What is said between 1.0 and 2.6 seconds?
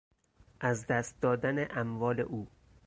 دادن اموال او